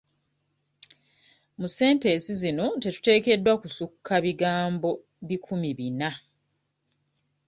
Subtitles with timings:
[1.59, 4.89] Mu sentensi zino tetuteekeddwa kusukka bigambo
[5.27, 6.11] bikumi bina.